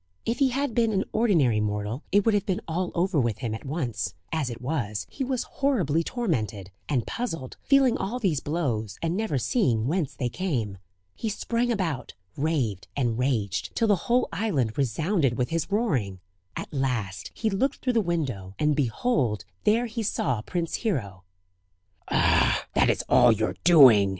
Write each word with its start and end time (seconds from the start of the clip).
If 0.25 0.39
he 0.39 0.49
had 0.49 0.73
been 0.73 0.91
an 0.93 1.03
ordinary 1.11 1.59
mortal 1.59 2.01
it 2.11 2.25
would 2.25 2.33
have 2.33 2.47
been 2.47 2.61
all 2.67 2.91
over 2.95 3.19
with 3.19 3.37
him 3.37 3.53
at 3.53 3.65
once; 3.67 4.15
as 4.31 4.49
it 4.49 4.59
was, 4.59 5.05
he 5.11 5.23
was 5.23 5.43
horribly 5.43 6.03
tormented, 6.03 6.71
and 6.89 7.05
puzzled 7.05 7.55
feeling 7.61 7.97
all 7.99 8.17
these 8.17 8.39
blows, 8.39 8.97
and 9.03 9.15
never 9.15 9.37
seeing 9.37 9.85
whence 9.85 10.15
they 10.15 10.27
came. 10.27 10.79
He 11.13 11.29
sprang 11.29 11.71
about, 11.71 12.15
raved, 12.35 12.87
and 12.95 13.19
raged, 13.19 13.75
till 13.75 13.87
the 13.87 13.95
whole 14.09 14.27
island 14.33 14.75
resounded 14.75 15.37
with 15.37 15.49
his 15.51 15.71
roaring. 15.71 16.19
At 16.55 16.73
last 16.73 17.29
he 17.35 17.51
looked 17.51 17.75
through 17.81 17.93
the 17.93 18.01
window, 18.01 18.55
and 18.57 18.75
behold 18.75 19.45
there 19.65 19.85
he 19.85 20.01
saw 20.01 20.41
Prince 20.41 20.73
Hero. 20.81 21.25
"Ah! 22.09 22.65
that 22.73 22.89
is 22.89 23.03
all 23.07 23.31
your 23.31 23.55
doing!" 23.63 24.09